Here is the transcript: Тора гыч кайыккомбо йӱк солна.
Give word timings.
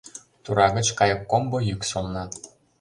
Тора 0.43 0.67
гыч 0.75 0.87
кайыккомбо 0.99 1.57
йӱк 1.67 1.81
солна. 1.89 2.23